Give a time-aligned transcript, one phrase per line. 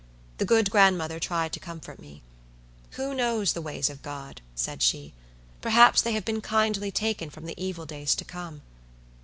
[0.39, 2.23] The good grandmother tried to comfort me.
[2.93, 5.13] "Who knows the ways of God?" said she.
[5.61, 8.63] "Perhaps they have been kindly taken from the evil days to come."